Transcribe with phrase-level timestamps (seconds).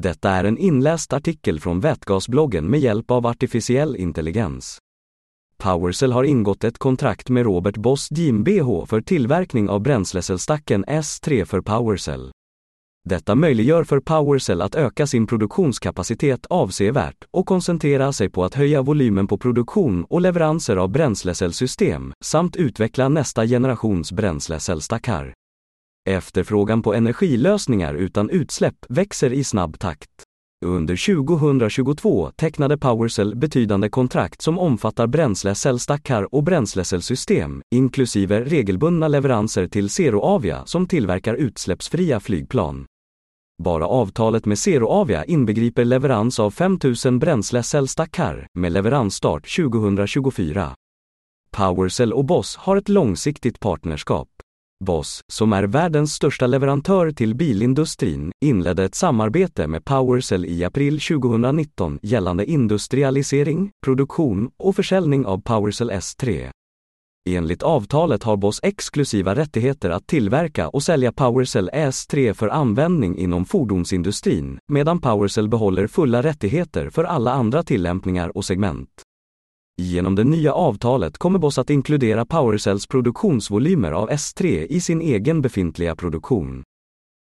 [0.00, 4.78] Detta är en inläst artikel från Vätgasbloggen med hjälp av artificiell intelligens.
[5.58, 11.60] Powercell har ingått ett kontrakt med Robert Boss GmbH för tillverkning av bränslecellstacken S3 för
[11.60, 12.30] Powercell.
[13.08, 18.82] Detta möjliggör för Powercell att öka sin produktionskapacitet avsevärt och koncentrera sig på att höja
[18.82, 25.34] volymen på produktion och leveranser av bränslecellsystem samt utveckla nästa generations bränslecellstackar.
[26.08, 30.10] Efterfrågan på energilösningar utan utsläpp växer i snabb takt.
[30.64, 39.90] Under 2022 tecknade Powercell betydande kontrakt som omfattar bränslecellstackar och bränslecellsystem, inklusive regelbundna leveranser till
[39.90, 42.86] ZeroAvia som tillverkar utsläppsfria flygplan.
[43.62, 50.74] Bara avtalet med ZeroAvia inbegriper leverans av 5000 bränslecellstackar med leveransstart 2024.
[51.50, 54.28] Powercell och Boss har ett långsiktigt partnerskap.
[54.84, 61.00] Boss, som är världens största leverantör till bilindustrin, inledde ett samarbete med Powercell i april
[61.00, 66.50] 2019 gällande industrialisering, produktion och försäljning av Powercell S3.
[67.28, 73.44] Enligt avtalet har Boss exklusiva rättigheter att tillverka och sälja Powercell S3 för användning inom
[73.44, 78.88] fordonsindustrin, medan Powercell behåller fulla rättigheter för alla andra tillämpningar och segment.
[79.82, 85.42] Genom det nya avtalet kommer Boss att inkludera Powercells produktionsvolymer av S3 i sin egen
[85.42, 86.62] befintliga produktion.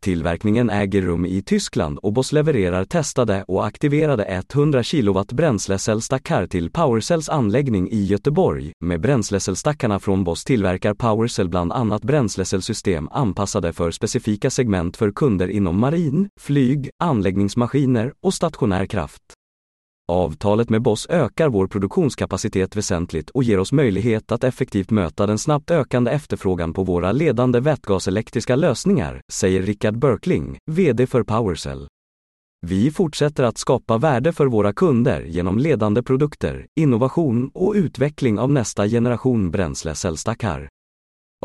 [0.00, 6.70] Tillverkningen äger rum i Tyskland och Boss levererar testade och aktiverade 100 kW bränslecellstackar till
[6.70, 8.72] Powercells anläggning i Göteborg.
[8.84, 15.48] Med bränslecellstackarna från Boss tillverkar Powercell bland annat bränslecellsystem anpassade för specifika segment för kunder
[15.48, 19.35] inom marin, flyg, anläggningsmaskiner och stationär kraft.
[20.08, 25.38] Avtalet med Boss ökar vår produktionskapacitet väsentligt och ger oss möjlighet att effektivt möta den
[25.38, 31.88] snabbt ökande efterfrågan på våra ledande vätgaselektriska lösningar, säger Richard Berkling, VD för Powercell.
[32.66, 38.52] Vi fortsätter att skapa värde för våra kunder genom ledande produkter, innovation och utveckling av
[38.52, 40.68] nästa generation bränslecellstackar.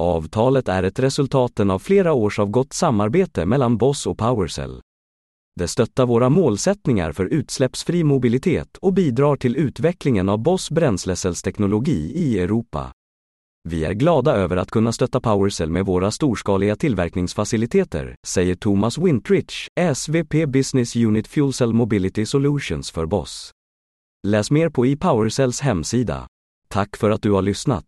[0.01, 4.81] Avtalet är ett resultaten av flera års av gott samarbete mellan Boss och Powercell.
[5.55, 12.39] Det stöttar våra målsättningar för utsläppsfri mobilitet och bidrar till utvecklingen av Boss bränslecellsteknologi i
[12.39, 12.91] Europa.
[13.69, 19.67] Vi är glada över att kunna stötta Powercell med våra storskaliga tillverkningsfaciliteter, säger Thomas Wintrich,
[19.95, 23.51] SVP Business Unit Fuel Cell Mobility Solutions för Boss.
[24.27, 26.27] Läs mer på ePowercells hemsida.
[26.69, 27.85] Tack för att du har lyssnat.